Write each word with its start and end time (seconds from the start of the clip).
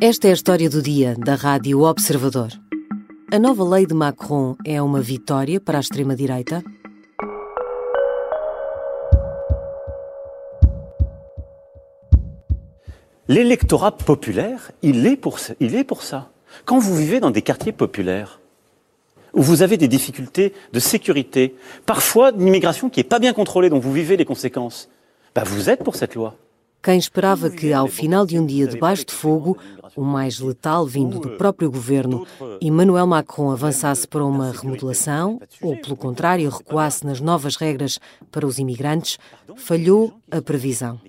Esta 0.00 0.28
é 0.28 0.30
a 0.30 0.34
história 0.34 0.68
do 0.68 0.82
dia 0.82 1.16
da 1.16 1.34
Rádio 1.34 1.80
Observador. 1.80 2.50
A 3.32 3.38
nova 3.38 3.64
lei 3.64 3.86
de 3.86 3.94
Macron 3.94 4.54
é 4.62 4.80
uma 4.82 5.00
vitória 5.00 5.58
para 5.58 5.78
a 5.78 5.80
extrema-direita? 5.80 6.62
L'électorat 13.26 13.92
populaire, 13.92 14.70
il 14.82 15.06
est, 15.06 15.16
pour, 15.16 15.38
ça. 15.38 16.30
Quand 16.66 16.78
vous 16.78 16.94
vivez 16.94 17.18
dans 17.18 17.30
des 17.30 17.40
quartiers 17.40 17.72
populaires, 17.72 18.38
où 19.32 19.40
vous 19.40 19.62
avez 19.62 19.78
des 19.78 19.88
difficultés 19.88 20.52
de 20.74 20.78
sécurité, 20.78 21.56
parfois 21.86 22.32
une 22.32 22.46
immigration 22.46 22.90
qui 22.90 23.00
n'est 23.00 23.04
pas 23.04 23.18
bien 23.18 23.32
contrôlée, 23.32 23.70
dont 23.70 23.78
vous 23.78 23.94
vivez 23.94 24.18
les 24.18 24.26
conséquences, 24.26 24.90
bah 25.34 25.44
vous 25.46 25.70
êtes 25.70 25.82
pour 25.82 25.96
cette 25.96 26.14
loi. 26.14 26.36
Quem 26.86 26.98
esperava 26.98 27.50
que, 27.50 27.72
ao 27.72 27.88
final 27.88 28.24
de 28.24 28.38
um 28.38 28.46
dia 28.46 28.64
debaixo 28.64 29.04
de 29.04 29.12
fogo, 29.12 29.58
o 29.96 30.04
mais 30.04 30.38
letal 30.38 30.86
vindo 30.86 31.18
do 31.18 31.30
próprio 31.30 31.68
governo, 31.68 32.24
Emmanuel 32.60 33.08
Macron 33.08 33.50
avançasse 33.50 34.06
para 34.06 34.24
uma 34.24 34.52
remodelação, 34.52 35.40
ou, 35.60 35.76
pelo 35.76 35.96
contrário, 35.96 36.48
recuasse 36.48 37.04
nas 37.04 37.20
novas 37.20 37.56
regras 37.56 37.98
para 38.30 38.46
os 38.46 38.60
imigrantes, 38.60 39.18
falhou 39.56 40.14
a 40.30 40.40
previsão. 40.40 41.00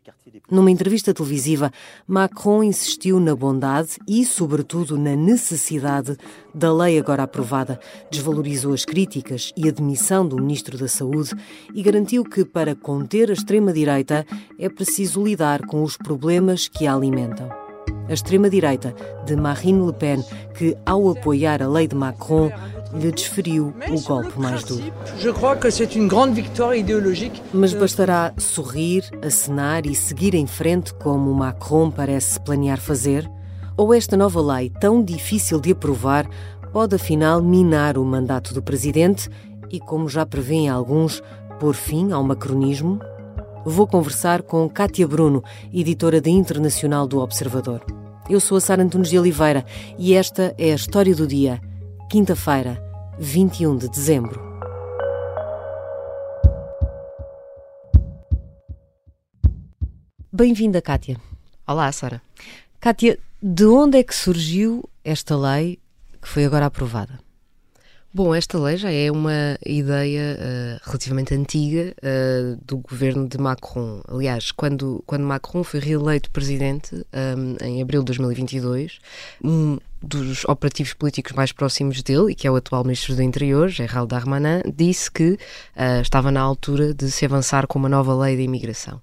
Numa 0.50 0.72
entrevista 0.72 1.14
televisiva, 1.14 1.72
Macron 2.08 2.64
insistiu 2.64 3.20
na 3.20 3.36
bondade 3.36 3.98
e, 4.08 4.26
sobretudo, 4.26 4.98
na 4.98 5.16
necessidade 5.16 6.18
da 6.54 6.74
lei 6.74 6.98
agora 6.98 7.24
aprovada. 7.24 7.80
Desvalorizou 8.10 8.74
as 8.74 8.86
críticas 8.86 9.52
e 9.58 9.68
a 9.68 9.72
demissão 9.72 10.28
do 10.28 10.38
Ministro 10.38 10.78
da 10.78 10.88
Saúde 10.88 11.32
e 11.74 11.82
garantiu 11.82 12.24
que, 12.24 12.46
para 12.46 12.76
conter 12.76 13.30
a 13.30 13.34
extrema-direita, 13.34 14.26
é 14.58 14.70
preciso 14.70 15.24
lidar 15.24 15.66
com 15.66 15.84
os 15.84 15.98
problemas 15.98 16.68
que 16.68 16.88
a 16.88 16.94
alimentam. 16.94 17.50
A 18.10 18.14
extrema-direita 18.14 18.96
de 19.26 19.36
Marine 19.36 19.86
Le 19.86 19.94
Pen, 19.94 20.24
que, 20.58 20.78
ao 20.86 21.10
apoiar 21.10 21.62
a 21.62 21.68
lei 21.68 21.88
de 21.88 21.96
Macron, 21.96 22.50
lhe 22.94 23.12
desferiu 23.12 23.74
o 23.90 24.02
golpe 24.02 24.40
mais 24.40 24.64
duro. 24.64 24.94
Mas 27.54 27.74
bastará 27.74 28.34
sorrir, 28.38 29.04
acenar 29.22 29.86
e 29.86 29.96
seguir 29.96 30.34
em 30.34 30.48
frente 30.48 30.94
como 30.94 31.34
Macron 31.34 31.92
parece 31.92 32.40
planear 32.40 32.80
fazer? 32.80 33.30
Ou 33.76 33.94
esta 33.94 34.18
nova 34.18 34.42
lei, 34.42 34.70
tão 34.70 35.04
difícil 35.04 35.60
de 35.60 35.72
aprovar, 35.72 36.28
pode 36.72 36.96
afinal 36.96 37.42
minar 37.42 37.98
o 37.98 38.06
mandato 38.06 38.54
do 38.54 38.62
presidente 38.62 39.30
e, 39.70 39.80
como 39.80 40.10
já 40.10 40.26
prevêem 40.26 40.70
alguns, 40.70 41.22
pôr 41.60 41.74
fim 41.74 42.12
ao 42.12 42.24
macronismo? 42.24 43.00
Vou 43.66 43.86
conversar 43.86 44.42
com 44.44 44.68
Kátia 44.70 45.08
Bruno, 45.08 45.44
editora 45.74 46.22
da 46.22 46.30
Internacional 46.30 47.08
do 47.08 47.20
Observador. 47.20 47.84
Eu 48.30 48.40
sou 48.40 48.58
a 48.58 48.62
Sara 48.62 48.84
Antunes 48.84 49.10
de 49.10 49.20
Oliveira 49.20 49.66
e 49.98 50.14
esta 50.14 50.54
é 50.58 50.72
a 50.72 50.76
história 50.76 51.16
do 51.16 51.28
dia, 51.28 51.62
quinta-feira, 52.10 52.82
21 53.20 53.78
de 53.78 53.90
dezembro. 53.90 54.40
Bem-vinda, 60.32 60.82
Kátia. 60.82 61.18
Olá, 61.68 61.92
Sara. 61.92 62.22
Kátia, 62.80 63.20
de 63.44 63.66
onde 63.66 63.98
é 63.98 64.04
que 64.04 64.16
surgiu 64.16 64.90
esta 65.04 65.36
lei 65.36 65.80
que 66.22 66.30
foi 66.30 66.46
agora 66.46 66.68
aprovada? 66.68 67.20
Bom, 68.14 68.34
esta 68.34 68.58
lei 68.58 68.78
já 68.78 68.90
é 68.90 69.12
uma 69.12 69.60
ideia 69.66 70.38
uh, 70.40 70.82
relativamente 70.86 71.36
antiga 71.36 71.94
uh, 72.02 72.58
do 72.66 72.78
governo 72.78 73.28
de 73.28 73.38
Macron. 73.38 74.02
Aliás, 74.08 74.52
quando, 74.52 75.04
quando 75.06 75.24
Macron 75.24 75.62
foi 75.62 75.82
reeleito 75.82 76.32
presidente 76.32 76.96
um, 76.96 77.64
em 77.64 77.82
abril 77.82 78.02
de 78.02 78.06
2022, 78.06 79.00
um 79.44 79.78
dos 80.02 80.46
operativos 80.46 80.94
políticos 80.94 81.34
mais 81.34 81.52
próximos 81.52 82.02
dele, 82.02 82.32
e 82.32 82.36
que 82.36 82.48
é 82.48 82.52
o 82.52 82.56
atual 82.56 82.84
ministro 82.84 83.16
do 83.16 83.22
Interior, 83.22 83.68
Gerald 83.70 84.08
Darmanin, 84.08 84.62
disse 84.76 85.12
que 85.12 85.32
uh, 85.32 86.02
estava 86.02 86.32
na 86.32 86.42
altura 86.42 86.94
de 86.94 87.10
se 87.12 87.26
avançar 87.26 87.68
com 87.68 87.80
uma 87.80 87.90
nova 87.90 88.14
lei 88.16 88.36
de 88.36 88.44
imigração. 88.44 89.02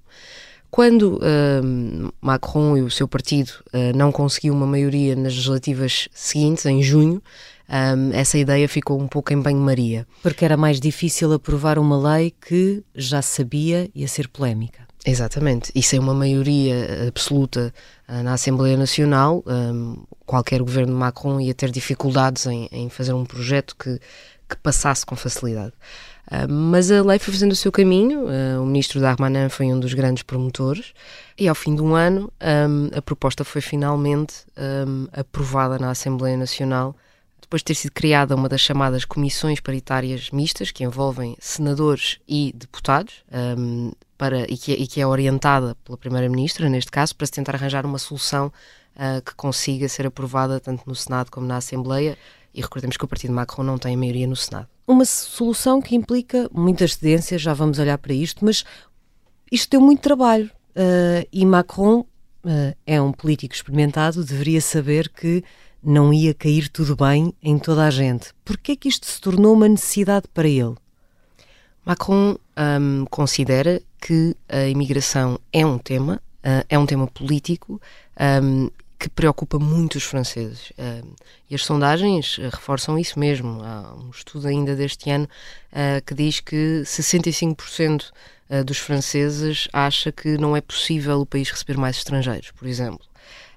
Quando 0.71 1.19
uh, 1.19 2.13
Macron 2.21 2.77
e 2.77 2.83
o 2.83 2.91
seu 2.91 3.07
partido 3.07 3.51
uh, 3.73 3.97
não 3.97 4.11
conseguiu 4.11 4.53
uma 4.53 4.67
maioria 4.67 5.15
nas 5.15 5.35
legislativas 5.35 6.09
seguintes, 6.13 6.67
em 6.67 6.83
junho, 6.83 7.23
um, 7.69 8.13
essa 8.13 8.37
ideia 8.37 8.69
ficou 8.69 9.01
um 9.01 9.07
pouco 9.07 9.33
em 9.33 9.41
banho-maria. 9.41 10.07
Porque 10.23 10.45
era 10.45 10.57
mais 10.57 10.81
difícil 10.81 11.33
aprovar 11.33 11.79
uma 11.79 11.97
lei 11.97 12.31
que 12.31 12.83
já 12.95 13.23
sabia 13.23 13.89
ia 13.95 14.09
ser 14.09 14.29
polémica. 14.29 14.84
Exatamente, 15.07 15.71
e 15.75 15.83
sem 15.83 15.99
uma 15.99 16.15
maioria 16.15 17.07
absoluta 17.07 17.75
uh, 18.09 18.23
na 18.23 18.33
Assembleia 18.33 18.75
Nacional, 18.75 19.45
um, 19.47 20.03
qualquer 20.25 20.61
governo 20.61 20.95
de 20.95 20.99
Macron 20.99 21.39
ia 21.39 21.53
ter 21.53 21.71
dificuldades 21.71 22.47
em, 22.47 22.71
em 22.73 22.89
fazer 22.89 23.13
um 23.13 23.27
projeto 23.27 23.77
que, 23.77 24.01
que 24.49 24.57
passasse 24.63 25.05
com 25.05 25.15
facilidade. 25.15 25.75
Uh, 26.27 26.51
mas 26.51 26.91
a 26.91 27.03
lei 27.03 27.19
foi 27.19 27.35
fazendo 27.35 27.53
o 27.53 27.57
seu 27.57 27.71
caminho, 27.71 28.29
o 28.63 28.65
ministro 28.65 28.99
Darmanin 28.99 29.51
foi 29.51 29.67
um 29.67 29.79
dos 29.79 29.93
grandes 29.93 30.23
promotores, 30.23 30.95
e 31.39 31.47
ao 31.49 31.55
fim 31.55 31.77
de 31.77 31.83
um 31.83 31.95
ano 31.95 32.33
um, 32.41 32.97
a 32.97 33.03
proposta 33.03 33.45
foi 33.45 33.61
finalmente 33.61 34.37
um, 34.57 35.07
aprovada 35.13 35.79
na 35.79 35.91
Assembleia 35.91 36.39
Nacional 36.39 36.97
depois 37.45 37.61
de 37.61 37.67
ter 37.67 37.75
sido 37.75 37.93
criada 37.93 38.35
uma 38.35 38.49
das 38.49 38.61
chamadas 38.61 39.05
comissões 39.05 39.61
paritárias 39.61 40.31
mistas, 40.31 40.71
que 40.71 40.83
envolvem 40.83 41.37
senadores 41.39 42.19
e 42.27 42.53
deputados, 42.55 43.23
um, 43.59 43.93
para, 44.17 44.51
e, 44.51 44.57
que 44.57 44.73
é, 44.73 44.77
e 44.77 44.87
que 44.87 45.01
é 45.01 45.07
orientada 45.07 45.77
pela 45.85 45.99
Primeira-Ministra, 45.99 46.69
neste 46.69 46.91
caso, 46.91 47.15
para 47.15 47.27
se 47.27 47.33
tentar 47.33 47.55
arranjar 47.55 47.85
uma 47.85 47.99
solução 47.99 48.53
uh, 48.97 49.23
que 49.23 49.35
consiga 49.35 49.89
ser 49.89 50.07
aprovada 50.07 50.59
tanto 50.59 50.85
no 50.87 50.95
Senado 50.95 51.31
como 51.31 51.47
na 51.47 51.59
Assembleia. 51.59 52.17
E 52.55 52.63
recordemos 52.63 52.97
que 52.97 53.05
o 53.05 53.09
Partido 53.09 53.35
Macron 53.35 53.65
não 53.65 53.79
tem 53.79 53.97
maioria 53.97 54.27
no 54.27 54.37
Senado. 54.37 54.69
Uma 54.87 55.05
solução 55.05 55.83
que 55.83 55.95
implica 55.95 56.49
muitas 56.53 56.95
cedências, 56.95 57.43
já 57.43 57.53
vamos 57.53 57.79
olhar 57.79 57.99
para 57.99 58.15
isto, 58.15 58.45
mas 58.45 58.65
isto 59.51 59.71
deu 59.71 59.81
muito 59.81 60.01
trabalho. 60.01 60.51
Uh, 60.71 61.27
e 61.33 61.45
Macron 61.45 62.01
uh, 62.01 62.77
é 62.87 63.01
um 63.01 63.13
político 63.13 63.55
experimentado, 63.55 64.25
deveria 64.25 64.61
saber 64.61 65.09
que 65.09 65.45
não 65.85 66.13
ia 66.13 66.33
cair 66.33 66.69
tudo 66.69 66.97
bem 66.97 67.35
em 67.43 67.59
toda 67.59 67.85
a 67.85 67.91
gente. 67.91 68.33
Por 68.45 68.57
que 68.57 68.73
é 68.73 68.77
que 68.77 68.89
isto 68.89 69.07
se 69.07 69.21
tornou 69.21 69.53
uma 69.53 69.69
necessidade 69.69 70.27
para 70.33 70.49
ele? 70.49 70.75
Macron 71.85 72.37
um, 72.57 73.05
considera 73.11 73.83
que 74.01 74.35
a 74.49 74.67
imigração 74.67 75.39
é 75.53 75.65
um 75.67 75.79
tema, 75.79 76.21
uh, 76.39 76.65
é 76.69 76.79
um 76.79 76.87
tema 76.87 77.07
político 77.07 77.81
um, 78.43 78.71
que 78.99 79.09
preocupa 79.09 79.59
muito 79.59 79.97
os 79.97 80.05
franceses. 80.05 80.71
Uh, 80.71 81.07
e 81.51 81.55
as 81.55 81.65
sondagens 81.65 82.37
reforçam 82.37 82.99
isso 82.99 83.19
mesmo. 83.19 83.63
Há 83.63 83.95
um 83.95 84.11
estudo 84.11 84.49
ainda 84.49 84.75
deste 84.75 85.11
ano 85.11 85.29
uh, 85.73 86.03
que 86.07 86.15
diz 86.15 86.41
que 86.41 86.83
65% 86.85 88.11
dos 88.63 88.79
franceses 88.79 89.69
acha 89.73 90.13
que 90.13 90.37
não 90.37 90.57
é 90.57 90.61
possível 90.61 91.21
o 91.21 91.27
país 91.27 91.51
receber 91.51 91.77
mais 91.79 91.97
estrangeiros, 91.97 92.51
por 92.53 92.69
exemplo. 92.69 93.07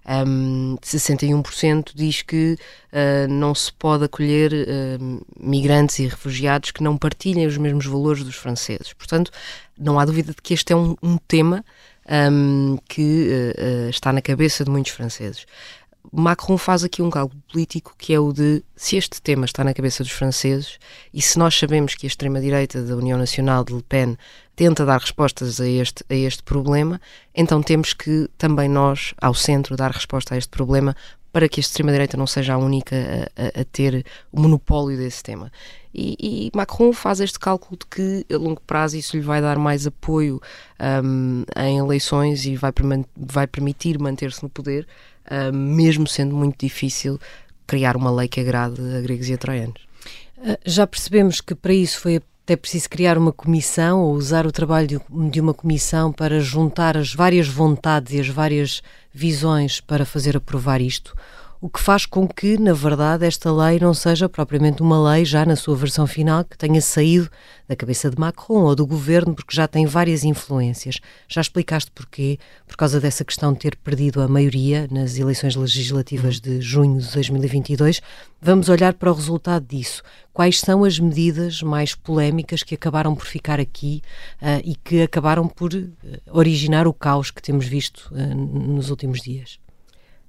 Um, 0.08 0.78
61% 0.82 1.92
diz 1.94 2.22
que 2.22 2.58
uh, 2.94 3.28
não 3.30 3.54
se 3.54 3.74
pode 3.74 4.06
acolher 4.06 4.54
uh, 4.54 5.26
migrantes 5.38 6.00
e 6.00 6.08
refugiados 6.08 6.72
que 6.72 6.82
não 6.82 6.98
partilhem 6.98 7.46
os 7.46 7.58
mesmos 7.58 7.86
valores 7.86 8.24
dos 8.24 8.36
franceses. 8.36 8.94
Portanto, 8.94 9.32
não 9.78 10.00
há 10.00 10.06
dúvida 10.06 10.32
de 10.32 10.42
que 10.42 10.54
este 10.54 10.72
é 10.72 10.76
um, 10.78 10.96
um 11.04 11.18
tema 11.18 11.64
um, 12.32 12.78
que 12.88 13.28
uh, 13.58 13.90
está 13.90 14.14
na 14.14 14.22
cabeça 14.22 14.64
de 14.64 14.72
muitos 14.72 14.94
franceses. 14.94 15.46
Macron 16.10 16.58
faz 16.58 16.86
aqui 16.86 17.02
um 17.02 17.10
cálculo 17.10 17.42
político 17.52 17.94
que 17.98 18.14
é 18.14 18.20
o 18.20 18.32
de 18.32 18.64
se 18.78 18.96
este 18.96 19.22
tema 19.22 19.46
está 19.46 19.62
na 19.62 19.74
cabeça 19.74 20.04
dos 20.04 20.12
franceses 20.14 20.80
e 21.14 21.22
se 21.22 21.38
nós 21.38 21.54
sabemos 21.54 21.96
que 21.96 22.06
a 22.06 22.08
extrema-direita 22.08 22.82
da 22.82 22.96
União 22.96 23.18
Nacional 23.18 23.66
de 23.66 23.74
Le 23.74 23.84
Pen 23.84 24.18
tenta 24.58 24.84
dar 24.84 25.00
respostas 25.00 25.62
a 25.62 25.68
este, 25.68 26.04
a 26.10 26.16
este 26.16 26.42
problema, 26.42 27.00
então 27.34 27.62
temos 27.62 27.94
que 27.94 28.28
também 28.40 28.68
nós, 28.68 29.14
ao 29.22 29.36
centro, 29.36 29.78
dar 29.78 29.92
resposta 29.92 30.34
a 30.34 30.38
este 30.38 30.50
problema 30.50 30.96
para 31.32 31.48
que 31.48 31.60
a 31.60 31.62
extrema-direita 31.62 32.18
não 32.18 32.26
seja 32.26 32.56
a 32.56 32.58
única 32.58 32.96
a, 32.96 33.60
a, 33.60 33.62
a, 33.62 33.66
ter 33.66 34.04
o 34.32 34.42
monopólio 34.42 34.98
desse 34.98 35.22
tema. 35.22 35.52
E, 35.94 36.50
e, 36.50 36.58
Macron 36.58 36.92
faz 36.92 37.20
este 37.20 37.38
cálculo 37.38 37.78
de 37.78 37.86
que 37.86 38.34
a 38.34 38.38
longo 38.38 38.60
prazo 38.62 38.98
isso 38.98 39.16
lhe 39.16 39.22
vai 39.22 39.40
dar 39.42 39.60
mais 39.60 39.86
apoio 39.86 40.42
um, 41.04 41.44
em 41.56 41.78
eleições 41.78 42.48
e 42.48 42.56
vai, 42.56 42.72
vai 43.16 43.46
permitir 43.46 44.00
manter-se 44.00 44.42
no 44.42 44.50
poder 44.50 44.88
uh, 45.30 45.56
mesmo 45.56 46.08
sendo 46.08 46.36
muito 46.36 46.58
difícil 46.60 47.20
criar 47.68 47.96
uma 47.96 48.10
lei 48.10 48.28
que 48.28 48.40
agrade 48.40 48.82
a 48.98 49.02
gregos 49.02 49.30
e 49.30 49.34
a 49.34 49.38
troianos. 49.38 49.82
Uh, 50.40 50.58
já 50.66 50.88
percebemos 50.88 51.42
que 51.42 51.54
para 51.54 51.74
isso 51.74 52.00
foi 52.00 52.20
até 52.48 52.56
preciso 52.56 52.90
criar 52.90 53.18
uma 53.18 53.34
comissão 53.34 54.00
ou 54.00 54.14
usar 54.14 54.48
o 54.48 54.54
trabalho 54.54 55.02
de 55.30 55.42
uma 55.42 55.54
comissão 55.54 56.14
para 56.14 56.40
juntar 56.40 56.96
as 56.96 57.14
várias 57.14 57.46
vontades 57.46 58.14
e 58.14 58.22
as 58.22 58.30
várias 58.30 58.82
visões 59.14 59.82
para 59.82 60.06
fazer 60.06 60.38
aprovar 60.38 60.80
isto? 60.80 61.14
O 61.60 61.70
que 61.70 61.80
faz 61.80 62.06
com 62.06 62.28
que, 62.28 62.58
na 62.58 62.74
verdade, 62.74 63.26
esta 63.26 63.52
lei 63.52 63.80
não 63.80 63.94
seja 63.94 64.30
propriamente 64.30 64.82
uma 64.82 65.12
lei 65.12 65.26
já 65.26 65.46
na 65.46 65.56
sua 65.56 65.76
versão 65.76 66.06
final 66.06 66.44
que 66.44 66.58
tenha 66.58 66.80
saído 66.82 67.30
da 67.68 67.76
cabeça 67.76 68.10
de 68.10 68.20
Macron 68.20 68.62
ou 68.62 68.76
do 68.76 68.86
governo, 68.86 69.34
porque 69.34 69.56
já 69.56 69.68
tem 69.68 69.86
várias 69.86 70.24
influências. 70.24 71.00
Já 71.28 71.42
explicaste 71.42 71.90
porquê? 71.92 72.38
Por 72.68 72.78
causa 72.78 73.00
dessa 73.00 73.26
questão 73.26 73.54
de 73.54 73.60
ter 73.60 73.76
perdido 73.76 74.22
a 74.22 74.28
maioria 74.28 74.88
nas 74.92 75.18
eleições 75.18 75.56
legislativas 75.56 76.40
de 76.40 76.62
junho 76.62 77.00
de 77.00 77.12
2022. 77.12 78.02
Vamos 78.40 78.70
olhar 78.70 78.94
para 78.94 79.12
o 79.12 79.16
resultado 79.16 79.66
disso. 79.66 80.04
Quais 80.32 80.60
são 80.60 80.84
as 80.84 81.00
medidas 81.00 81.64
mais 81.64 81.96
polémicas 81.96 82.62
que 82.62 82.76
acabaram 82.76 83.16
por 83.16 83.26
ficar 83.26 83.60
aqui 83.60 84.04
uh, 84.42 84.62
e 84.64 84.76
que 84.76 85.02
acabaram 85.02 85.48
por 85.48 85.74
uh, 85.74 85.92
originar 86.32 86.86
o 86.88 86.94
caos 86.94 87.32
que 87.32 87.42
temos 87.42 87.66
visto 87.66 88.12
uh, 88.12 88.36
nos 88.36 88.92
últimos 88.92 89.22
dias? 89.22 89.58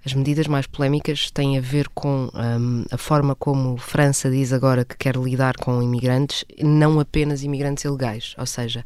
As 0.04 0.14
medidas 0.14 0.46
mais 0.46 0.66
polémicas 0.66 1.30
têm 1.30 1.58
a 1.58 1.60
ver 1.60 1.88
com 1.88 2.30
um, 2.32 2.84
a 2.90 2.96
forma 2.96 3.34
como 3.34 3.76
França 3.76 4.30
diz 4.30 4.52
agora 4.52 4.84
que 4.84 4.96
quer 4.96 5.16
lidar 5.16 5.56
com 5.56 5.82
imigrantes, 5.82 6.44
não 6.62 7.00
apenas 7.00 7.42
imigrantes 7.42 7.84
ilegais, 7.84 8.34
ou 8.38 8.46
seja, 8.46 8.84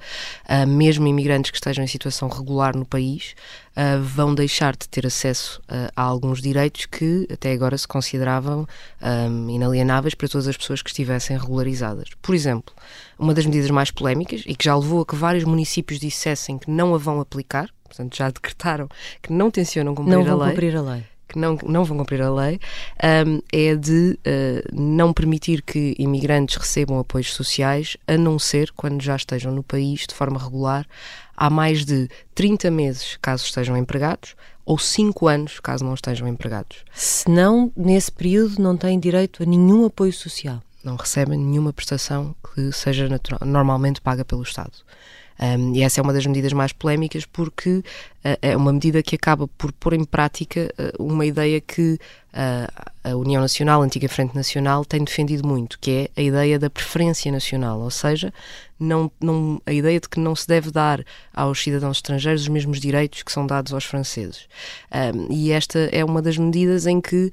uh, 0.49 0.67
mesmo 0.67 1.07
imigrantes 1.07 1.51
que 1.51 1.59
estejam 1.59 1.85
em 1.85 1.87
situação 1.87 2.29
regular 2.29 2.75
no 2.75 2.87
país 2.87 3.35
uh, 3.77 4.03
vão 4.03 4.35
deixar 4.35 4.75
de 4.75 4.89
ter 4.89 5.07
acesso 5.07 5.61
uh, 5.69 5.93
a 5.95 6.03
alguns 6.03 6.41
direitos 6.41 6.87
que 6.87 7.29
até 7.31 7.53
agora 7.53 7.77
se 7.77 7.87
consideravam 7.87 8.67
um, 9.03 9.51
inalienáveis 9.51 10.15
para 10.15 10.29
todas 10.29 10.49
as 10.49 10.57
pessoas 10.57 10.81
que 10.81 10.89
estivessem 10.89 11.37
regularizadas. 11.37 12.09
Por 12.23 12.35
exemplo, 12.35 12.75
uma 13.19 13.35
das 13.35 13.45
medidas 13.45 13.71
mais 13.71 13.91
polémicas 13.91 14.43
e 14.47 14.57
que 14.57 14.65
já 14.65 14.75
levou 14.75 15.03
a 15.03 15.07
que 15.07 15.15
vários 15.15 15.45
municípios 15.45 16.01
dissessem 16.01 16.59
que 16.59 16.71
não 16.71 16.95
a 16.95 16.99
vão 16.99 17.21
aplicar, 17.21 17.69
portanto 17.93 18.17
já 18.17 18.31
decretaram 18.31 18.89
que 19.21 19.33
não 19.33 19.51
tencionam 19.51 19.95
cumprir 19.95 20.13
não 20.13 20.21
a 20.21 20.25
lei. 20.25 20.37
Vão 20.37 20.49
cumprir 20.49 20.77
a 20.77 20.83
lei 20.83 21.05
que 21.29 21.39
não, 21.39 21.59
não 21.65 21.83
vão 21.83 21.97
cumprir 21.97 22.21
a 22.21 22.31
lei, 22.31 22.61
um, 23.27 23.41
é 23.51 23.75
de 23.75 24.19
uh, 24.19 24.69
não 24.71 25.15
permitir 25.15 25.63
que 25.63 25.95
imigrantes 25.99 26.57
recebam 26.57 26.99
apoios 26.99 27.33
sociais, 27.33 27.97
a 28.07 28.19
não 28.19 28.39
ser 28.39 28.71
quando 28.73 29.03
já 29.03 29.17
estejam 29.17 29.51
no 29.51 29.63
país 29.63 30.07
de 30.07 30.15
forma 30.15 30.39
regular 30.39 30.87
há 31.35 31.49
mais 31.49 31.85
de 31.85 32.09
30 32.35 32.71
meses, 32.71 33.19
caso 33.21 33.45
estejam 33.45 33.77
empregados, 33.77 34.37
ou 34.65 34.79
5 34.79 35.27
anos, 35.27 35.59
caso 35.59 35.85
não 35.85 35.95
estejam 35.95 36.29
empregados. 36.29 36.85
Se 36.93 37.29
não, 37.29 37.73
nesse 37.75 38.13
período, 38.13 38.63
não 38.63 38.77
têm 38.77 39.01
direito 39.01 39.43
a 39.43 39.47
nenhum 39.47 39.85
apoio 39.87 40.13
social. 40.13 40.63
Não 40.85 40.97
recebem 40.97 41.39
nenhuma 41.39 41.73
prestação 41.73 42.35
que 42.55 42.71
seja 42.73 43.09
normalmente 43.45 44.01
paga 44.01 44.25
pelo 44.25 44.43
Estado. 44.43 44.73
Um, 45.43 45.75
e 45.75 45.83
essa 45.83 46.01
é 46.01 46.03
uma 46.03 46.13
das 46.13 46.25
medidas 46.25 46.53
mais 46.53 46.73
polémicas 46.73 47.27
porque 47.27 47.71
uh, 47.79 47.85
é 48.41 48.57
uma 48.57 48.73
medida 48.73 49.03
que 49.03 49.17
acaba 49.17 49.49
por 49.49 49.73
pôr 49.73 49.93
em 49.95 50.05
prática 50.05 50.73
uh, 50.79 51.03
uma 51.03 51.27
ideia 51.27 51.61
que 51.61 51.95
uh, 52.33 52.91
a 53.03 53.17
União 53.17 53.43
Nacional, 53.43 53.83
a 53.83 53.85
antiga 53.85 54.09
Frente 54.09 54.37
Nacional, 54.37 54.85
tem 54.85 55.03
defendido 55.03 55.45
muito, 55.47 55.81
que 55.81 56.09
é 56.17 56.21
a 56.21 56.23
ideia 56.23 56.59
da 56.61 56.71
preferência 56.71 57.33
nacional, 57.33 57.81
ou 57.81 57.91
seja, 57.91 58.33
não, 58.79 59.11
não, 59.21 59.61
a 59.67 59.73
ideia 59.73 59.99
de 59.99 60.09
que 60.09 60.21
não 60.21 60.37
se 60.37 60.47
deve 60.47 60.71
dar 60.71 61.05
aos 61.35 61.61
cidadãos 61.61 61.97
estrangeiros 61.97 62.43
os 62.43 62.49
mesmos 62.49 62.79
direitos 62.79 63.25
que 63.25 63.33
são 63.33 63.45
dados 63.45 63.75
aos 63.75 63.85
franceses. 63.85 64.47
Um, 64.93 65.33
e 65.33 65.51
esta 65.51 65.81
é 65.91 66.05
uma 66.05 66.23
das 66.23 66.39
medidas 66.39 66.87
em 66.87 67.01
que 67.01 67.33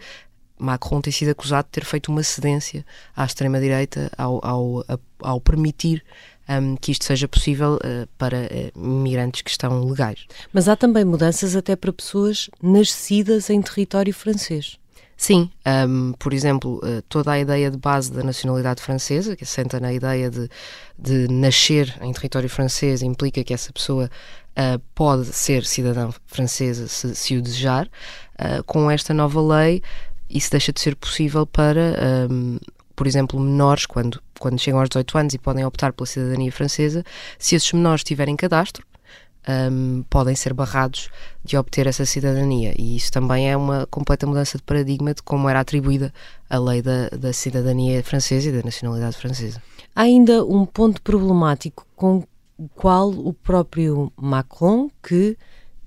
Macron 0.58 1.00
tem 1.00 1.14
sido 1.14 1.30
acusado 1.30 1.68
de 1.68 1.72
ter 1.72 1.86
feito 1.86 2.12
uma 2.12 2.24
cedência 2.24 2.84
à 3.16 3.24
extrema-direita 3.24 4.12
ao, 4.18 4.44
ao, 4.44 4.86
ao 5.20 5.40
permitir 5.40 6.04
um, 6.50 6.76
que 6.76 6.92
isto 6.92 7.06
seja 7.06 7.28
possível 7.28 7.76
uh, 7.76 8.08
para 8.18 8.38
uh, 8.38 8.80
imigrantes 8.80 9.42
que 9.42 9.52
estão 9.52 9.84
legais. 9.86 10.26
Mas 10.52 10.68
há 10.68 10.76
também 10.76 11.06
mudanças 11.06 11.56
até 11.56 11.76
para 11.76 11.94
pessoas 11.94 12.50
nascidas 12.62 13.50
em 13.50 13.62
território 13.62 14.14
francês. 14.14 14.80
Sim, 15.20 15.52
um, 15.86 16.14
por 16.14 16.34
exemplo, 16.34 16.78
uh, 16.78 17.02
toda 17.10 17.34
a 17.34 17.38
ideia 17.40 17.70
de 17.70 17.78
base 17.78 18.10
da 18.10 18.24
nacionalidade 18.24 18.82
francesa, 18.82 19.36
que 19.36 19.44
assenta 19.44 19.78
na 19.78 19.92
ideia 19.92 20.30
de, 20.32 20.50
de 20.98 21.28
nascer 21.28 21.94
em 22.02 22.14
território 22.14 22.48
francês, 22.50 23.02
implica 23.02 23.44
que 23.44 23.54
essa 23.54 23.74
pessoa 23.74 24.10
uh, 24.52 24.80
pode 24.96 25.26
ser 25.26 25.66
cidadã 25.66 26.10
francesa 26.26 26.88
se, 26.88 27.14
se 27.14 27.36
o 27.36 27.42
desejar. 27.42 27.88
Uh, 28.40 28.64
com 28.64 28.90
esta 28.90 29.14
nova 29.14 29.42
lei, 29.42 29.84
isso 30.30 30.52
deixa 30.52 30.72
de 30.72 30.80
ser 30.80 30.96
possível 30.96 31.46
para 31.46 32.28
um, 32.32 32.58
por 33.00 33.08
exemplo, 33.08 33.40
menores, 33.40 33.86
quando, 33.86 34.22
quando 34.38 34.60
chegam 34.60 34.82
aos 34.82 34.90
18 34.90 35.18
anos 35.18 35.34
e 35.34 35.38
podem 35.38 35.64
optar 35.64 35.94
pela 35.94 36.06
cidadania 36.06 36.52
francesa, 36.52 37.02
se 37.38 37.56
esses 37.56 37.72
menores 37.72 38.04
tiverem 38.04 38.36
cadastro, 38.36 38.86
um, 39.72 40.04
podem 40.10 40.36
ser 40.36 40.54
barrados 40.54 41.10
de 41.42 41.56
obter 41.56 41.88
essa 41.88 42.06
cidadania. 42.06 42.74
E 42.78 42.98
isso 42.98 43.10
também 43.10 43.50
é 43.50 43.56
uma 43.56 43.88
completa 43.88 44.28
mudança 44.28 44.58
de 44.58 44.66
paradigma 44.66 45.14
de 45.14 45.24
como 45.24 45.48
era 45.48 45.62
atribuída 45.62 46.14
a 46.50 46.60
lei 46.60 46.82
da, 46.82 47.08
da 47.08 47.32
cidadania 47.32 48.04
francesa 48.04 48.50
e 48.50 48.52
da 48.52 48.64
nacionalidade 48.64 49.16
francesa. 49.16 49.64
Há 49.96 50.02
ainda 50.02 50.44
um 50.44 50.66
ponto 50.66 51.02
problemático 51.02 51.88
com 51.96 52.26
o 52.58 52.68
qual 52.68 53.12
o 53.12 53.32
próprio 53.32 54.12
Macron, 54.18 54.90
que 55.02 55.38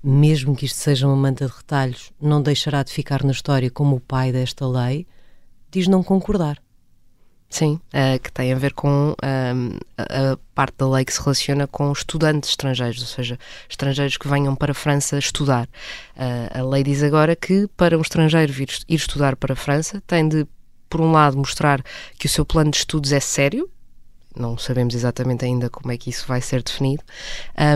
mesmo 0.01 0.55
que 0.55 0.65
isto 0.65 0.79
seja 0.79 1.05
uma 1.05 1.15
manta 1.15 1.45
de 1.45 1.53
retalhos, 1.53 2.11
não 2.19 2.41
deixará 2.41 2.81
de 2.81 2.91
ficar 2.91 3.23
na 3.23 3.33
história 3.33 3.69
como 3.69 3.97
o 3.97 3.99
pai 3.99 4.31
desta 4.31 4.67
lei, 4.67 5.05
diz 5.69 5.87
não 5.87 6.01
concordar. 6.01 6.62
Sim, 7.53 7.79
uh, 7.93 8.19
que 8.19 8.31
tem 8.31 8.51
a 8.51 8.55
ver 8.55 8.73
com 8.73 9.11
uh, 9.11 9.79
a, 9.95 10.37
parte 10.55 10.73
da 10.75 10.89
lei 10.89 11.05
que 11.05 11.13
se 11.13 11.21
relaciona 11.21 11.67
com 11.67 11.91
estudantes 11.91 12.49
estrangeiros, 12.49 12.99
ou 12.99 13.07
seja, 13.07 13.37
estrangeiros 13.69 14.17
que 14.17 14.27
venham 14.27 14.55
para 14.55 14.71
a 14.71 14.73
França 14.73 15.19
estudar. 15.19 15.67
Uh, 16.17 16.59
a 16.59 16.63
lei 16.63 16.81
diz 16.81 17.03
agora 17.03 17.35
que 17.35 17.67
para 17.77 17.95
um 17.95 18.01
estrangeiro 18.01 18.51
vir 18.51 18.69
ir 18.89 18.95
estudar 18.95 19.35
para 19.35 19.53
a 19.53 19.55
França 19.55 20.01
tem 20.07 20.27
de, 20.27 20.47
por 20.89 20.99
um 20.99 21.11
lado, 21.11 21.37
mostrar 21.37 21.83
que 22.17 22.25
o 22.25 22.29
seu 22.29 22.43
plano 22.43 22.71
de 22.71 22.77
estudos 22.77 23.11
é 23.11 23.19
sério, 23.19 23.69
não 24.35 24.57
sabemos 24.57 24.95
exatamente 24.95 25.45
ainda 25.45 25.69
como 25.69 25.91
é 25.91 25.97
que 25.97 26.09
isso 26.09 26.25
vai 26.25 26.41
ser 26.41 26.63
definido, 26.63 27.03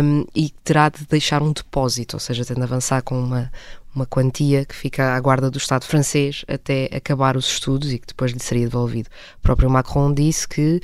um, 0.03 0.25
e 0.35 0.49
terá 0.63 0.89
de 0.89 1.05
deixar 1.05 1.43
um 1.43 1.53
depósito, 1.53 2.15
ou 2.15 2.19
seja, 2.19 2.43
tem 2.43 2.57
de 2.57 2.63
avançar 2.63 3.03
com 3.03 3.15
uma, 3.15 3.51
uma 3.97 4.05
quantia 4.05 4.63
que 4.63 4.75
fica 4.75 5.15
à 5.15 5.19
guarda 5.19 5.49
do 5.49 5.57
Estado 5.57 5.83
francês 5.83 6.45
até 6.47 6.89
acabar 6.95 7.35
os 7.35 7.47
estudos 7.47 7.91
e 7.91 7.97
que 7.97 8.07
depois 8.07 8.31
lhe 8.31 8.39
seria 8.39 8.65
devolvido. 8.65 9.09
O 9.39 9.41
próprio 9.41 9.69
Macron 9.69 10.13
disse 10.13 10.47
que 10.47 10.79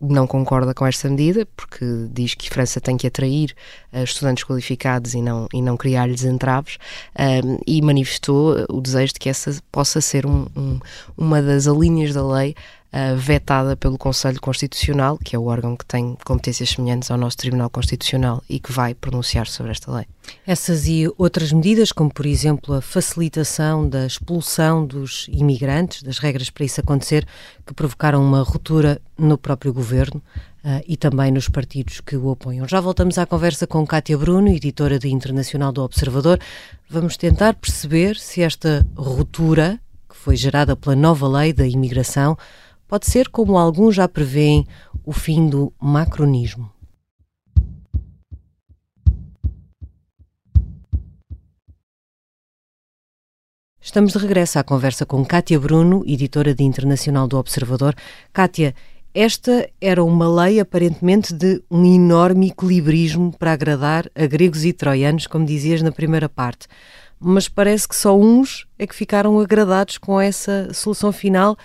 não 0.00 0.26
concorda 0.26 0.72
com 0.74 0.86
esta 0.86 1.08
medida, 1.08 1.46
porque 1.56 1.84
diz 2.12 2.34
que 2.34 2.48
a 2.48 2.52
França 2.52 2.80
tem 2.80 2.96
que 2.96 3.06
atrair 3.06 3.54
uh, 3.92 4.02
estudantes 4.02 4.44
qualificados 4.44 5.14
e 5.14 5.20
não, 5.20 5.48
e 5.52 5.60
não 5.60 5.76
criar-lhes 5.76 6.24
entraves, 6.24 6.78
um, 7.18 7.58
e 7.66 7.82
manifestou 7.82 8.64
o 8.68 8.80
desejo 8.80 9.14
de 9.14 9.18
que 9.18 9.28
essa 9.28 9.56
possa 9.72 10.00
ser 10.00 10.24
um, 10.24 10.46
um, 10.56 10.78
uma 11.16 11.42
das 11.42 11.66
alíneas 11.66 12.14
da 12.14 12.26
lei 12.26 12.54
uh, 12.92 13.16
vetada 13.16 13.76
pelo 13.76 13.98
Conselho 13.98 14.40
Constitucional, 14.40 15.18
que 15.18 15.34
é 15.34 15.38
o 15.38 15.46
órgão 15.46 15.76
que 15.76 15.84
tem 15.84 16.16
competências 16.24 16.70
semelhantes 16.70 17.10
ao 17.10 17.18
nosso 17.18 17.36
Tribunal 17.36 17.70
Constitucional 17.70 18.42
e 18.48 18.58
que 18.58 18.72
vai 18.72 18.94
pronunciar 18.94 19.46
sobre 19.46 19.72
esta 19.72 19.92
lei. 19.92 20.06
Essas 20.46 20.86
e 20.86 21.10
outras 21.16 21.52
medidas, 21.52 21.92
como 21.92 22.12
por 22.12 22.26
exemplo 22.26 22.74
a 22.74 22.82
facilitação 22.82 23.88
da 23.88 24.06
expulsão 24.06 24.86
dos 24.86 25.26
imigrantes, 25.30 26.02
das 26.02 26.18
regras 26.18 26.50
para 26.50 26.64
isso 26.64 26.80
acontecer, 26.80 27.26
que 27.66 27.74
provocaram 27.74 28.22
uma 28.22 28.42
ruptura 28.42 29.00
no 29.16 29.38
próprio 29.38 29.72
governo 29.72 30.22
uh, 30.64 30.82
e 30.86 30.96
também 30.96 31.30
nos 31.30 31.48
partidos 31.48 32.00
que 32.00 32.16
o 32.16 32.30
apoiam. 32.30 32.68
Já 32.68 32.80
voltamos 32.80 33.18
à 33.18 33.26
conversa 33.26 33.66
com 33.66 33.86
Cátia 33.86 34.16
Bruno, 34.16 34.48
editora 34.48 34.98
de 34.98 35.08
Internacional 35.08 35.72
do 35.72 35.82
Observador. 35.82 36.38
Vamos 36.88 37.16
tentar 37.16 37.54
perceber 37.54 38.16
se 38.16 38.42
esta 38.42 38.86
ruptura, 38.96 39.80
que 40.08 40.16
foi 40.16 40.36
gerada 40.36 40.76
pela 40.76 40.96
nova 40.96 41.28
lei 41.28 41.52
da 41.52 41.66
imigração, 41.66 42.36
pode 42.88 43.06
ser, 43.06 43.28
como 43.28 43.58
alguns 43.58 43.94
já 43.94 44.08
prevêem, 44.08 44.66
o 45.04 45.12
fim 45.12 45.48
do 45.48 45.72
macronismo. 45.80 46.72
Estamos 53.80 54.12
de 54.12 54.18
regresso 54.18 54.58
à 54.58 54.64
conversa 54.64 55.06
com 55.06 55.24
Kátia 55.24 55.58
Bruno, 55.58 56.02
editora 56.06 56.54
de 56.54 56.62
Internacional 56.62 57.26
do 57.26 57.38
Observador. 57.38 57.94
Kátia, 58.32 58.74
esta 59.14 59.68
era 59.80 60.04
uma 60.04 60.28
lei 60.44 60.60
aparentemente 60.60 61.32
de 61.32 61.62
um 61.70 61.84
enorme 61.84 62.48
equilibrismo 62.48 63.32
para 63.38 63.52
agradar 63.52 64.10
a 64.14 64.26
gregos 64.26 64.64
e 64.64 64.72
troianos, 64.72 65.26
como 65.26 65.46
dizias 65.46 65.80
na 65.80 65.90
primeira 65.90 66.28
parte. 66.28 66.68
Mas 67.18 67.48
parece 67.48 67.88
que 67.88 67.96
só 67.96 68.16
uns 68.16 68.66
é 68.78 68.86
que 68.86 68.94
ficaram 68.94 69.40
agradados 69.40 69.96
com 69.96 70.20
essa 70.20 70.72
solução 70.74 71.10
final, 71.10 71.56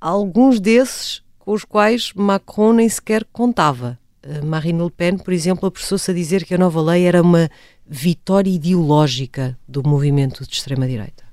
alguns 0.00 0.60
desses 0.60 1.22
com 1.38 1.52
os 1.52 1.64
quais 1.64 2.12
Macron 2.14 2.74
nem 2.74 2.88
sequer 2.88 3.24
contava. 3.32 3.98
Eh, 4.22 4.42
Marine 4.42 4.82
Le 4.82 4.90
Pen, 4.90 5.16
por 5.16 5.32
exemplo, 5.32 5.68
apressou-se 5.68 6.10
a 6.10 6.14
dizer 6.14 6.44
que 6.44 6.54
a 6.54 6.58
nova 6.58 6.82
lei 6.82 7.04
era 7.04 7.22
uma 7.22 7.48
vitória 7.88 8.50
ideológica 8.50 9.56
do 9.68 9.86
movimento 9.86 10.44
de 10.44 10.52
extrema-direita. 10.52 11.24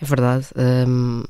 É 0.00 0.04
verdade. 0.04 0.46
Um, 0.56 1.24